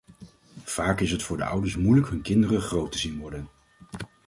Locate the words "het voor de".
1.11-1.45